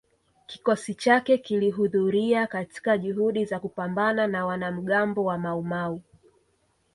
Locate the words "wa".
5.25-5.37